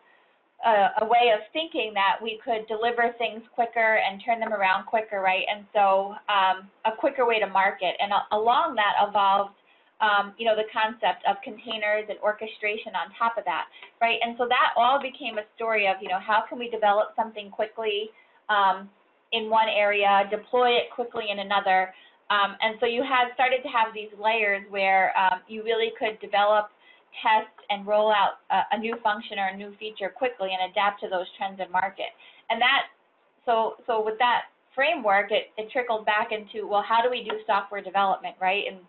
a, 0.61 1.01
a 1.01 1.05
way 1.05 1.33
of 1.33 1.41
thinking 1.51 1.91
that 1.95 2.21
we 2.21 2.39
could 2.45 2.67
deliver 2.67 3.09
things 3.17 3.41
quicker 3.55 3.97
and 4.05 4.21
turn 4.23 4.39
them 4.39 4.53
around 4.53 4.85
quicker, 4.85 5.19
right? 5.19 5.43
And 5.49 5.65
so 5.73 6.13
um, 6.29 6.69
a 6.85 6.95
quicker 6.95 7.25
way 7.25 7.39
to 7.39 7.47
market, 7.47 7.97
and 7.99 8.13
along 8.31 8.75
that 8.75 8.93
evolved 9.01 9.57
um, 10.01 10.33
you 10.37 10.45
know, 10.45 10.55
the 10.55 10.67
concept 10.75 11.23
of 11.23 11.37
containers 11.41 12.03
and 12.09 12.19
orchestration 12.19 12.91
on 12.99 13.15
top 13.17 13.37
of 13.37 13.45
that, 13.45 13.71
right? 14.01 14.19
And 14.21 14.35
so 14.37 14.45
that 14.45 14.75
all 14.75 14.99
became 15.01 15.37
a 15.37 15.47
story 15.55 15.87
of, 15.87 15.95
you 16.01 16.09
know, 16.09 16.19
how 16.19 16.43
can 16.47 16.59
we 16.59 16.69
develop 16.69 17.15
something 17.15 17.49
quickly 17.49 18.11
um, 18.49 18.89
in 19.31 19.49
one 19.49 19.67
area, 19.69 20.27
deploy 20.29 20.71
it 20.71 20.91
quickly 20.93 21.25
in 21.31 21.39
another. 21.39 21.93
Um, 22.29 22.57
and 22.61 22.75
so 22.79 22.85
you 22.85 23.03
had 23.03 23.29
started 23.33 23.61
to 23.61 23.69
have 23.69 23.93
these 23.93 24.09
layers 24.17 24.65
where 24.69 25.13
um, 25.17 25.41
you 25.47 25.63
really 25.63 25.93
could 25.99 26.19
develop, 26.19 26.73
test, 27.21 27.53
and 27.69 27.85
roll 27.85 28.11
out 28.11 28.41
a, 28.49 28.75
a 28.75 28.79
new 28.79 28.95
function 29.03 29.37
or 29.37 29.53
a 29.53 29.57
new 29.57 29.73
feature 29.77 30.09
quickly 30.09 30.49
and 30.49 30.71
adapt 30.71 31.01
to 31.01 31.09
those 31.09 31.27
trends 31.37 31.59
in 31.61 31.71
market. 31.71 32.09
And 32.49 32.59
that, 32.61 32.89
so, 33.45 33.77
so 33.85 34.03
with 34.03 34.17
that 34.17 34.49
framework, 34.73 35.31
it, 35.31 35.53
it 35.57 35.69
trickled 35.71 36.05
back 36.05 36.29
into, 36.33 36.67
well, 36.67 36.83
how 36.87 37.01
do 37.01 37.09
we 37.09 37.23
do 37.23 37.37
software 37.45 37.81
development, 37.81 38.35
right? 38.41 38.63
And 38.67 38.81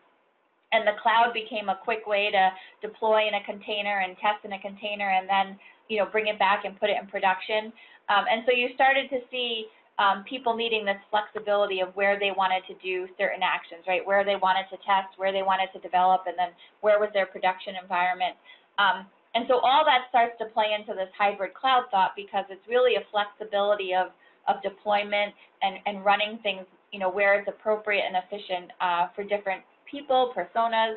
and 0.72 0.86
the 0.86 0.98
cloud 1.02 1.32
became 1.32 1.68
a 1.68 1.78
quick 1.84 2.06
way 2.06 2.30
to 2.30 2.50
deploy 2.82 3.28
in 3.28 3.34
a 3.34 3.42
container 3.44 4.00
and 4.00 4.16
test 4.18 4.44
in 4.44 4.52
a 4.52 4.60
container 4.60 5.10
and 5.10 5.28
then 5.28 5.58
you 5.88 5.98
know 5.98 6.06
bring 6.06 6.26
it 6.26 6.38
back 6.38 6.64
and 6.64 6.78
put 6.80 6.90
it 6.90 6.96
in 7.00 7.06
production 7.06 7.72
um, 8.08 8.24
and 8.30 8.42
so 8.46 8.52
you 8.52 8.68
started 8.74 9.08
to 9.08 9.20
see 9.30 9.66
um, 9.98 10.24
people 10.28 10.54
needing 10.54 10.84
this 10.84 11.00
flexibility 11.10 11.80
of 11.80 11.88
where 11.96 12.18
they 12.18 12.30
wanted 12.36 12.62
to 12.68 12.74
do 12.84 13.08
certain 13.16 13.40
actions, 13.42 13.80
right? 13.88 14.04
Where 14.04 14.24
they 14.24 14.36
wanted 14.36 14.68
to 14.70 14.76
test, 14.84 15.16
where 15.16 15.32
they 15.32 15.42
wanted 15.42 15.72
to 15.72 15.80
develop, 15.80 16.24
and 16.26 16.36
then 16.36 16.50
where 16.80 17.00
was 17.00 17.08
their 17.14 17.26
production 17.26 17.74
environment. 17.80 18.36
Um, 18.78 19.06
and 19.34 19.44
so 19.48 19.60
all 19.60 19.84
that 19.84 20.08
starts 20.08 20.36
to 20.38 20.46
play 20.52 20.76
into 20.76 20.92
this 20.92 21.08
hybrid 21.16 21.54
cloud 21.54 21.84
thought 21.90 22.12
because 22.16 22.44
it's 22.48 22.64
really 22.68 22.96
a 22.96 23.04
flexibility 23.10 23.94
of, 23.94 24.08
of 24.48 24.60
deployment 24.62 25.32
and, 25.62 25.76
and 25.86 26.04
running 26.04 26.40
things, 26.42 26.64
you 26.92 27.00
know, 27.00 27.10
where 27.10 27.38
it's 27.40 27.48
appropriate 27.48 28.04
and 28.04 28.16
efficient 28.16 28.72
uh, 28.80 29.08
for 29.16 29.24
different 29.24 29.62
people, 29.88 30.32
personas, 30.36 30.96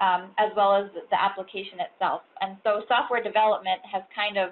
um, 0.00 0.30
as 0.38 0.50
well 0.56 0.74
as 0.74 0.90
the 1.10 1.18
application 1.22 1.78
itself. 1.78 2.22
And 2.40 2.56
so 2.64 2.82
software 2.88 3.22
development 3.22 3.78
has 3.86 4.02
kind 4.14 4.38
of 4.38 4.50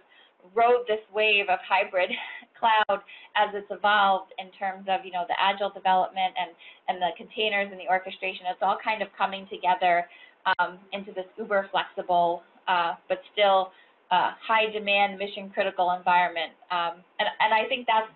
rode 0.55 0.87
this 0.87 1.01
wave 1.13 1.47
of 1.49 1.59
hybrid 1.67 2.11
cloud 2.59 3.01
as 3.37 3.55
it's 3.55 3.71
evolved 3.71 4.33
in 4.39 4.51
terms 4.59 4.87
of 4.89 5.05
you 5.05 5.13
know 5.13 5.25
the 5.29 5.39
agile 5.39 5.71
development 5.71 6.35
and 6.37 6.51
and 6.89 7.01
the 7.01 7.11
containers 7.17 7.69
and 7.71 7.81
the 7.81 7.89
orchestration. 7.89 8.47
It's 8.51 8.63
all 8.63 8.79
kind 8.83 9.03
of 9.03 9.09
coming 9.17 9.47
together 9.51 10.07
um, 10.47 10.79
into 10.93 11.13
this 11.13 11.27
uber 11.39 11.69
flexible 11.71 12.43
uh, 12.69 12.95
but 13.09 13.19
still 13.33 13.73
uh, 14.11 14.33
high 14.47 14.71
demand 14.71 15.19
mission 15.19 15.51
critical 15.51 15.93
environment. 15.97 16.53
Um, 16.71 17.01
and 17.19 17.29
and 17.41 17.53
I 17.53 17.67
think 17.69 17.87
that's 17.89 18.13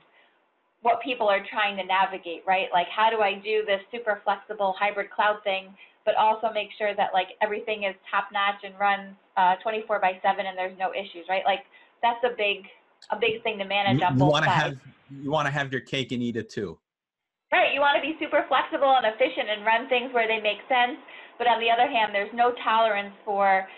what 0.83 1.01
people 1.03 1.29
are 1.29 1.43
trying 1.51 1.77
to 1.77 1.85
navigate, 1.85 2.43
right? 2.47 2.69
Like 2.73 2.87
how 2.95 3.09
do 3.09 3.21
I 3.21 3.35
do 3.35 3.65
this 3.67 3.81
super 3.91 4.21
flexible 4.25 4.75
hybrid 4.79 5.11
cloud 5.11 5.39
thing, 5.43 5.73
but 6.05 6.15
also 6.17 6.53
make 6.53 6.69
sure 6.77 6.95
that 6.95 7.11
like 7.15 7.39
everything 7.41 7.85
is 7.85 7.95
top 8.11 8.29
notch 8.33 8.61
and 8.63 8.75
runs 8.79 9.15
uh, 9.37 9.57
24 9.63 10.01
by 10.01 10.21
7 10.23 10.45
and 10.45 10.59
there's 10.59 10.77
no 10.79 10.93
issues, 10.93 11.25
right? 11.29 11.47
Like 11.47 11.65
that's 12.03 12.21
a 12.25 12.35
big 12.37 12.67
a 13.11 13.19
big 13.19 13.43
thing 13.43 13.59
to 13.59 13.65
manage 13.65 14.01
you, 14.01 14.07
on 14.07 14.19
both 14.19 14.31
wanna 14.31 14.47
sides. 14.47 14.77
Have, 14.77 15.21
you 15.23 15.31
want 15.31 15.47
to 15.47 15.53
have 15.53 15.73
your 15.73 15.81
cake 15.83 16.13
and 16.13 16.23
eat 16.23 16.37
it 16.37 16.51
too. 16.51 16.79
Right, 17.53 17.75
you 17.75 17.81
want 17.81 17.97
to 17.97 18.03
be 18.03 18.17
super 18.19 18.47
flexible 18.49 18.97
and 18.97 19.05
efficient 19.05 19.51
and 19.51 19.67
run 19.67 19.89
things 19.89 20.09
where 20.15 20.27
they 20.27 20.41
make 20.41 20.65
sense, 20.73 20.97
but 21.37 21.47
on 21.47 21.61
the 21.61 21.69
other 21.69 21.85
hand, 21.85 22.15
there's 22.15 22.33
no 22.33 22.53
tolerance 22.65 23.13
for 23.25 23.69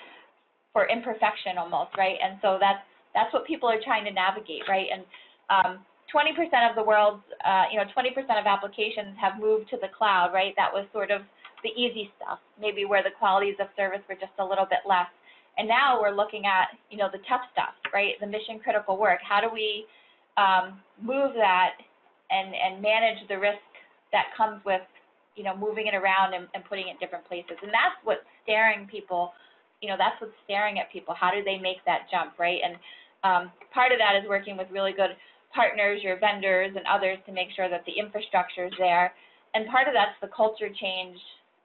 for 0.72 0.86
imperfection 0.90 1.58
almost, 1.58 1.90
right? 1.96 2.18
And 2.22 2.38
so 2.42 2.58
that's 2.60 2.82
that's 3.14 3.32
what 3.32 3.46
people 3.46 3.68
are 3.70 3.80
trying 3.82 4.04
to 4.04 4.12
navigate, 4.12 4.62
right? 4.68 4.86
And 4.90 5.02
um, 5.50 5.78
20% 6.14 6.34
of 6.68 6.76
the 6.76 6.82
world's, 6.82 7.22
uh, 7.46 7.64
you 7.70 7.78
know, 7.78 7.86
20% 7.96 8.10
of 8.38 8.46
applications 8.46 9.14
have 9.20 9.40
moved 9.40 9.70
to 9.70 9.76
the 9.78 9.88
cloud, 9.96 10.34
right? 10.34 10.52
That 10.56 10.72
was 10.72 10.86
sort 10.92 11.10
of 11.10 11.22
the 11.62 11.70
easy 11.78 12.10
stuff, 12.18 12.38
maybe 12.60 12.84
where 12.84 13.02
the 13.02 13.14
qualities 13.18 13.54
of 13.58 13.68
service 13.76 14.02
were 14.08 14.14
just 14.14 14.34
a 14.38 14.44
little 14.44 14.66
bit 14.66 14.82
less. 14.86 15.06
And 15.56 15.68
now 15.68 16.00
we're 16.00 16.14
looking 16.14 16.46
at, 16.46 16.74
you 16.90 16.98
know, 16.98 17.08
the 17.12 17.22
tough 17.28 17.42
stuff, 17.52 17.74
right? 17.92 18.14
The 18.20 18.26
mission 18.26 18.58
critical 18.62 18.98
work. 18.98 19.20
How 19.22 19.40
do 19.40 19.48
we 19.52 19.86
um, 20.36 20.80
move 21.00 21.32
that 21.36 21.78
and, 22.30 22.54
and 22.54 22.82
manage 22.82 23.22
the 23.28 23.38
risk 23.38 23.62
that 24.10 24.34
comes 24.36 24.64
with, 24.64 24.82
you 25.36 25.44
know, 25.44 25.56
moving 25.56 25.86
it 25.86 25.94
around 25.94 26.34
and, 26.34 26.48
and 26.54 26.64
putting 26.64 26.88
it 26.88 26.92
in 26.92 26.98
different 26.98 27.26
places? 27.26 27.54
And 27.62 27.70
that's 27.70 27.94
what's 28.02 28.26
staring 28.42 28.86
people, 28.90 29.32
you 29.80 29.88
know, 29.88 29.96
that's 29.96 30.18
what's 30.20 30.34
staring 30.42 30.78
at 30.78 30.90
people. 30.90 31.14
How 31.14 31.30
do 31.30 31.44
they 31.44 31.58
make 31.58 31.78
that 31.86 32.10
jump, 32.10 32.34
right? 32.38 32.58
And 32.58 32.74
um, 33.22 33.52
part 33.72 33.92
of 33.92 33.98
that 33.98 34.18
is 34.18 34.28
working 34.28 34.56
with 34.56 34.66
really 34.74 34.92
good 34.92 35.14
partners, 35.54 36.02
your 36.02 36.18
vendors, 36.18 36.74
and 36.74 36.84
others 36.90 37.18
to 37.26 37.32
make 37.32 37.48
sure 37.54 37.70
that 37.70 37.86
the 37.86 37.94
infrastructure 37.94 38.66
is 38.66 38.74
there. 38.76 39.14
And 39.54 39.70
part 39.70 39.86
of 39.86 39.94
that's 39.94 40.18
the 40.20 40.34
culture 40.34 40.68
change 40.68 41.16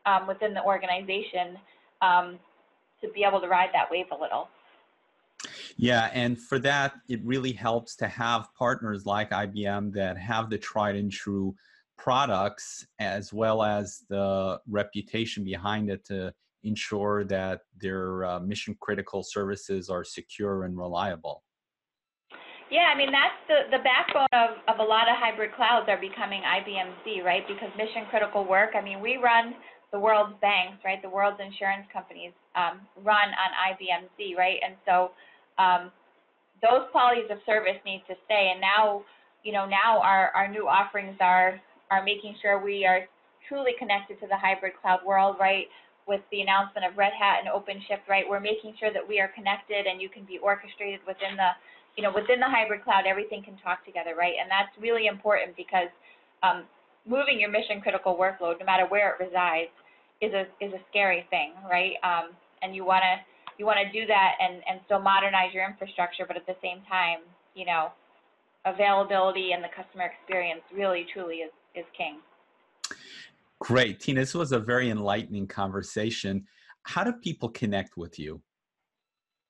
um, 0.06 0.28
within 0.28 0.54
the 0.54 0.62
organization. 0.62 1.58
Um, 2.02 2.38
to 3.02 3.10
be 3.10 3.24
able 3.24 3.42
to 3.42 3.48
ride 3.48 3.70
that 3.74 3.90
wave 3.92 4.06
a 4.12 4.22
little. 4.22 4.50
Yeah, 5.78 6.10
and 6.14 6.38
for 6.38 6.60
that, 6.60 6.94
it 7.08 7.24
really 7.24 7.54
helps 7.54 7.96
to 7.98 8.08
have 8.08 8.50
partners 8.58 9.06
like 9.06 9.32
IBM 9.32 9.94
that 9.94 10.18
have 10.18 10.50
the 10.50 10.58
tried 10.58 10.96
and 10.96 11.12
true 11.12 11.56
products 11.98 12.86
as 13.00 13.32
well 13.34 13.64
as 13.64 14.04
the 14.10 14.60
reputation 14.68 15.44
behind 15.44 15.90
it 15.90 16.06
to 16.06 16.34
ensure 16.64 17.24
that 17.26 17.62
their 17.80 18.26
uh, 18.26 18.40
mission 18.40 18.76
critical 18.80 19.24
services 19.24 19.90
are 19.90 20.04
secure 20.04 20.64
and 20.64 20.78
reliable. 20.78 21.44
Yeah, 22.70 22.92
I 22.94 22.98
mean 22.98 23.12
that's 23.12 23.40
the, 23.48 23.78
the 23.78 23.84
backbone 23.84 24.28
of, 24.32 24.62
of 24.68 24.80
a 24.80 24.84
lot 24.84 25.10
of 25.10 25.18
hybrid 25.18 25.56
clouds 25.56 25.88
are 25.90 25.98
becoming 25.98 26.42
IBMZ, 26.44 27.24
right? 27.24 27.48
Because 27.48 27.70
mission 27.76 28.06
critical 28.10 28.46
work, 28.46 28.72
I 28.76 28.82
mean 28.82 29.02
we 29.02 29.18
run 29.18 29.56
the 29.92 30.00
world's 30.00 30.36
banks, 30.42 30.78
right, 30.86 31.02
the 31.02 31.10
world's 31.10 31.40
insurance 31.42 31.88
companies 31.92 32.32
um, 32.56 32.82
run 33.04 33.30
on 33.34 33.50
IBMZ, 33.74 34.38
right? 34.38 34.60
And 34.66 34.76
so 34.86 35.12
um, 35.58 35.92
those 36.62 36.88
qualities 36.92 37.26
of 37.32 37.40
service 37.46 37.78
need 37.86 38.04
to 38.08 38.16
stay. 38.26 38.52
And 38.54 38.62
now, 38.62 39.04
you 39.44 39.52
know, 39.52 39.66
now 39.66 40.00
our, 40.02 40.30
our 40.36 40.48
new 40.48 40.68
offerings 40.68 41.18
are 41.20 41.60
are 41.90 42.04
making 42.04 42.36
sure 42.42 42.62
we 42.62 42.86
are 42.86 43.10
truly 43.48 43.74
connected 43.80 44.20
to 44.22 44.28
the 44.28 44.38
hybrid 44.38 44.74
cloud 44.80 45.00
world, 45.06 45.38
right? 45.40 45.66
With 46.08 46.22
the 46.32 46.42
announcement 46.42 46.86
of 46.86 46.98
Red 46.98 47.14
Hat 47.18 47.42
and 47.42 47.50
OpenShift, 47.50 48.06
right? 48.08 48.26
We're 48.30 48.40
making 48.40 48.76
sure 48.80 48.94
that 48.94 49.02
we 49.02 49.20
are 49.20 49.30
connected 49.34 49.88
and 49.88 50.02
you 50.02 50.08
can 50.08 50.24
be 50.24 50.38
orchestrated 50.38 51.02
within 51.08 51.34
the, 51.34 51.58
you 51.98 52.04
know, 52.04 52.14
within 52.14 52.40
the 52.40 52.46
hybrid 52.46 52.84
cloud, 52.84 53.10
everything 53.10 53.42
can 53.42 53.58
talk 53.58 53.84
together, 53.86 54.14
right? 54.14 54.38
And 54.40 54.46
that's 54.50 54.70
really 54.78 55.08
important 55.08 55.58
because 55.58 55.90
um, 56.46 56.70
moving 57.10 57.40
your 57.40 57.50
mission 57.50 57.82
critical 57.82 58.16
workload, 58.16 58.60
no 58.60 58.66
matter 58.66 58.86
where 58.88 59.16
it 59.16 59.24
resides, 59.24 59.74
is 60.22 60.32
a 60.34 60.46
is 60.64 60.72
a 60.74 60.82
scary 60.90 61.26
thing, 61.30 61.54
right? 61.70 61.94
Um, 62.04 62.32
and 62.62 62.76
you 62.76 62.86
want 62.86 63.02
to 63.02 63.16
you 63.58 63.66
want 63.66 63.80
to 63.82 63.92
do 63.92 64.06
that 64.08 64.34
and 64.40 64.62
and 64.70 64.80
still 64.86 65.02
modernize 65.02 65.54
your 65.54 65.66
infrastructure, 65.66 66.26
but 66.28 66.38
at 66.38 66.46
the 66.46 66.56
same 66.62 66.82
time, 66.88 67.20
you 67.56 67.66
know, 67.66 67.90
availability 68.66 69.52
and 69.52 69.64
the 69.64 69.74
customer 69.76 70.06
experience 70.06 70.62
really 70.76 71.06
truly 71.12 71.38
is 71.38 71.52
is 71.76 71.86
king. 71.98 72.20
Great, 73.60 74.00
Tina. 74.00 74.22
This 74.22 74.34
was 74.34 74.52
a 74.52 74.60
very 74.60 74.90
enlightening 74.90 75.48
conversation. 75.48 76.46
How 76.84 77.04
do 77.04 77.12
people 77.12 77.50
connect 77.50 77.98
with 77.98 78.18
you? 78.18 78.42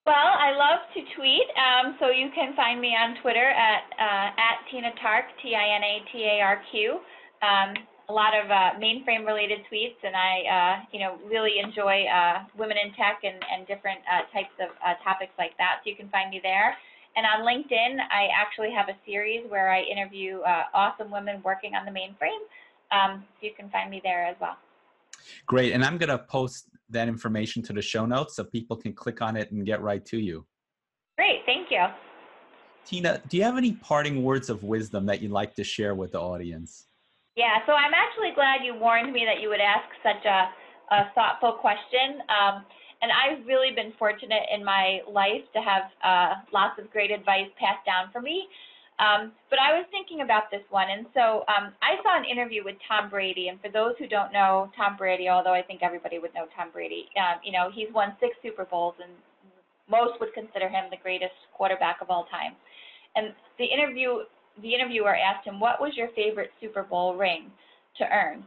Well, 0.06 0.16
I 0.16 0.58
love 0.58 0.80
to 0.96 1.02
tweet, 1.16 1.46
um, 1.54 1.96
so 2.00 2.10
you 2.10 2.30
can 2.34 2.56
find 2.56 2.82
me 2.82 2.98
on 2.98 3.22
Twitter 3.22 3.46
at 3.46 3.84
uh, 3.94 4.30
at 4.34 4.66
Tina 4.72 4.90
Tark, 5.02 5.26
T 5.42 5.54
I 5.54 5.76
N 5.76 5.84
A 5.84 5.96
T 6.12 6.24
A 6.26 6.42
R 6.42 6.62
Q. 6.72 7.00
Um, 7.42 7.74
a 8.10 8.14
lot 8.14 8.34
of 8.34 8.50
uh, 8.50 8.74
mainframe 8.82 9.26
related 9.26 9.60
tweets, 9.72 10.02
and 10.04 10.16
I, 10.16 10.34
uh, 10.50 10.86
you 10.92 11.00
know, 11.00 11.18
really 11.30 11.60
enjoy 11.64 12.06
uh, 12.06 12.44
women 12.58 12.78
in 12.84 12.92
tech 12.94 13.22
and, 13.24 13.38
and 13.54 13.68
different 13.68 14.00
uh, 14.12 14.26
types 14.34 14.54
of 14.60 14.70
uh, 14.84 14.96
topics 15.04 15.32
like 15.38 15.56
that. 15.60 15.82
So 15.84 15.92
you 15.92 15.96
can 15.96 16.10
find 16.10 16.32
me 16.32 16.40
there. 16.42 16.76
And 17.16 17.26
on 17.26 17.46
LinkedIn, 17.46 18.00
I 18.12 18.28
actually 18.36 18.72
have 18.72 18.90
a 18.90 18.98
series 19.06 19.46
where 19.50 19.72
I 19.72 19.82
interview 19.82 20.40
uh, 20.40 20.64
awesome 20.74 21.12
women 21.12 21.42
working 21.44 21.76
on 21.76 21.86
the 21.86 21.92
mainframe. 21.92 22.42
Um, 22.92 23.24
so 23.40 23.46
you 23.46 23.52
can 23.56 23.70
find 23.70 23.92
me 23.92 24.02
there 24.04 24.26
as 24.26 24.36
well. 24.42 24.58
Great, 25.46 25.74
and 25.74 25.84
I'm 25.86 25.98
going 25.98 26.10
to 26.10 26.18
post 26.18 26.70
that 26.90 27.08
information 27.08 27.62
to 27.64 27.74
the 27.74 27.82
show 27.82 28.06
notes 28.06 28.36
so 28.36 28.44
people 28.44 28.76
can 28.76 28.94
click 28.94 29.22
on 29.22 29.38
it 29.38 29.52
and 29.52 29.66
get 29.66 29.82
right 29.82 30.04
to 30.06 30.18
you. 30.18 30.46
Great, 31.18 31.42
thank 31.46 31.70
you. 31.70 31.86
Tina, 32.86 33.22
do 33.30 33.38
you 33.38 33.44
have 33.44 33.58
any 33.58 33.74
parting 33.74 34.24
words 34.24 34.50
of 34.50 34.64
wisdom 34.64 35.06
that 35.06 35.22
you'd 35.22 35.32
like 35.32 35.54
to 35.56 35.64
share 35.64 35.94
with 35.94 36.14
the 36.14 36.20
audience? 36.20 36.88
Yeah, 37.40 37.64
so 37.64 37.72
I'm 37.72 37.96
actually 37.96 38.36
glad 38.36 38.68
you 38.68 38.76
warned 38.76 39.16
me 39.16 39.24
that 39.24 39.40
you 39.40 39.48
would 39.48 39.64
ask 39.64 39.88
such 40.04 40.28
a, 40.28 40.52
a 40.92 41.08
thoughtful 41.16 41.56
question. 41.56 42.20
Um, 42.28 42.68
and 43.00 43.16
I've 43.16 43.48
really 43.48 43.72
been 43.72 43.96
fortunate 43.96 44.44
in 44.52 44.60
my 44.60 45.00
life 45.08 45.48
to 45.56 45.64
have 45.64 45.88
uh, 46.04 46.44
lots 46.52 46.76
of 46.84 46.92
great 46.92 47.16
advice 47.16 47.48
passed 47.56 47.88
down 47.88 48.12
for 48.12 48.20
me. 48.20 48.44
Um, 49.00 49.32
but 49.48 49.56
I 49.56 49.72
was 49.72 49.88
thinking 49.88 50.20
about 50.20 50.52
this 50.52 50.68
one, 50.68 50.92
and 50.92 51.08
so 51.16 51.48
um, 51.48 51.72
I 51.80 51.96
saw 52.04 52.20
an 52.20 52.28
interview 52.28 52.68
with 52.68 52.76
Tom 52.84 53.08
Brady. 53.08 53.48
And 53.48 53.56
for 53.64 53.72
those 53.72 53.96
who 53.96 54.12
don't 54.12 54.36
know 54.36 54.68
Tom 54.76 55.00
Brady, 55.00 55.32
although 55.32 55.56
I 55.56 55.64
think 55.64 55.80
everybody 55.80 56.20
would 56.20 56.36
know 56.36 56.52
Tom 56.52 56.76
Brady, 56.76 57.08
um, 57.16 57.40
you 57.40 57.56
know 57.56 57.72
he's 57.72 57.88
won 57.96 58.20
six 58.20 58.36
Super 58.44 58.68
Bowls, 58.68 59.00
and 59.00 59.16
most 59.88 60.20
would 60.20 60.36
consider 60.36 60.68
him 60.68 60.92
the 60.92 61.00
greatest 61.00 61.40
quarterback 61.56 62.04
of 62.04 62.12
all 62.12 62.28
time. 62.28 62.60
And 63.16 63.32
the 63.56 63.64
interview 63.64 64.28
the 64.62 64.74
interviewer 64.74 65.16
asked 65.16 65.48
him, 65.48 65.60
What 65.60 65.82
was 65.82 65.94
your 65.96 66.10
favorite 66.16 66.52
Super 66.62 66.84
Bowl 66.84 67.16
ring 67.16 67.52
to 67.98 68.06
earn? 68.06 68.44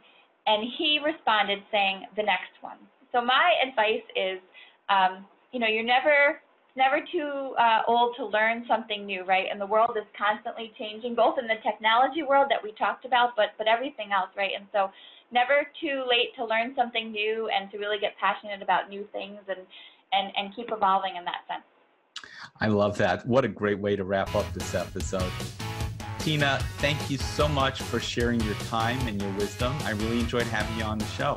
And 0.46 0.64
he 0.78 0.98
responded 1.04 1.60
saying, 1.70 2.06
The 2.16 2.22
next 2.22 2.54
one. 2.60 2.78
So 3.12 3.20
my 3.20 3.52
advice 3.66 4.04
is, 4.16 4.40
um, 4.88 5.24
you 5.52 5.60
know, 5.60 5.66
you're 5.66 5.84
never 5.84 6.40
never 6.74 7.04
too 7.12 7.52
uh, 7.60 7.82
old 7.86 8.16
to 8.16 8.24
learn 8.24 8.64
something 8.66 9.04
new, 9.04 9.24
right? 9.24 9.44
And 9.50 9.60
the 9.60 9.66
world 9.66 9.96
is 9.96 10.08
constantly 10.16 10.72
changing, 10.78 11.14
both 11.14 11.36
in 11.38 11.46
the 11.46 11.60
technology 11.62 12.22
world 12.22 12.46
that 12.48 12.62
we 12.62 12.72
talked 12.72 13.04
about, 13.04 13.36
but 13.36 13.52
but 13.58 13.68
everything 13.68 14.12
else, 14.12 14.30
right? 14.36 14.52
And 14.56 14.66
so, 14.72 14.90
never 15.30 15.68
too 15.80 16.04
late 16.08 16.34
to 16.36 16.44
learn 16.44 16.74
something 16.76 17.12
new 17.12 17.48
and 17.48 17.70
to 17.72 17.78
really 17.78 17.98
get 17.98 18.12
passionate 18.18 18.62
about 18.62 18.88
new 18.88 19.06
things 19.12 19.40
and 19.48 19.60
and 20.12 20.32
and 20.36 20.54
keep 20.56 20.68
evolving 20.72 21.16
in 21.16 21.24
that 21.24 21.44
sense. 21.48 21.64
I 22.60 22.68
love 22.68 22.96
that. 22.98 23.26
What 23.26 23.44
a 23.44 23.48
great 23.48 23.78
way 23.78 23.96
to 23.96 24.04
wrap 24.04 24.34
up 24.34 24.50
this 24.54 24.74
episode. 24.74 25.32
Tina, 26.22 26.60
thank 26.78 27.10
you 27.10 27.18
so 27.18 27.48
much 27.48 27.82
for 27.82 27.98
sharing 27.98 28.40
your 28.42 28.54
time 28.54 29.08
and 29.08 29.20
your 29.20 29.32
wisdom. 29.32 29.74
I 29.82 29.90
really 29.90 30.20
enjoyed 30.20 30.46
having 30.46 30.78
you 30.78 30.84
on 30.84 30.98
the 30.98 31.04
show. 31.06 31.36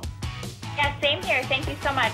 Yeah, 0.77 0.99
same 1.01 1.23
here. 1.23 1.41
Thank 1.45 1.67
you 1.67 1.75
so 1.81 1.91
much. 1.91 2.13